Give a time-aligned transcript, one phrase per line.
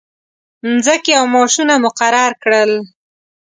[0.69, 2.71] مځکې او معاشونه مقرر کړل.